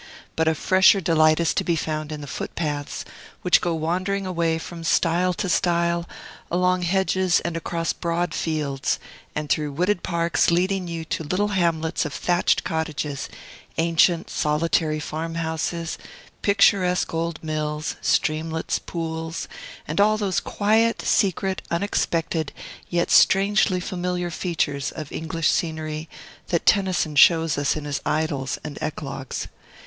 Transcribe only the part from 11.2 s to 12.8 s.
little hamlets of thatched